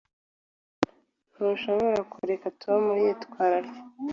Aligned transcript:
Ntushobora 1.33 1.99
kureka 2.11 2.47
Tom 2.61 2.83
yitwara 3.01 3.55
atyo. 3.61 3.79